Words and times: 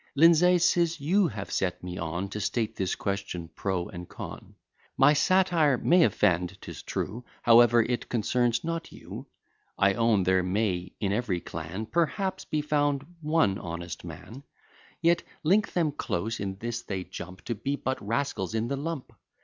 Lindsay, 0.15 0.57
'tis 0.57 0.99
you 0.99 1.27
have 1.27 1.51
set 1.51 1.83
me 1.83 1.95
on, 1.99 2.27
To 2.29 2.39
state 2.39 2.75
this 2.75 2.95
question 2.95 3.49
pro 3.53 3.87
and 3.87 4.09
con. 4.09 4.55
My 4.97 5.13
satire 5.13 5.77
may 5.77 6.03
offend, 6.03 6.57
'tis 6.59 6.81
true; 6.81 7.23
However, 7.43 7.83
it 7.83 8.09
concerns 8.09 8.63
not 8.63 8.91
you. 8.91 9.27
I 9.77 9.93
own, 9.93 10.23
there 10.23 10.41
may, 10.41 10.91
in 10.99 11.13
every 11.13 11.39
clan, 11.39 11.85
Perhaps, 11.85 12.45
be 12.45 12.61
found 12.63 13.05
one 13.21 13.59
honest 13.59 14.03
man; 14.03 14.41
Yet 15.03 15.21
link 15.43 15.73
them 15.73 15.91
close, 15.91 16.39
in 16.39 16.55
this 16.57 16.81
they 16.81 17.03
jump, 17.03 17.43
To 17.45 17.53
be 17.53 17.75
but 17.75 18.01
rascals 18.01 18.55
in 18.55 18.69
the 18.69 18.77
lump. 18.77 19.13